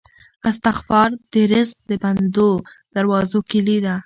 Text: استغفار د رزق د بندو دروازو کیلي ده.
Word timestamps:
استغفار 0.49 1.09
د 1.31 1.33
رزق 1.51 1.77
د 1.89 1.91
بندو 2.03 2.51
دروازو 2.95 3.39
کیلي 3.49 3.77
ده. 3.85 3.95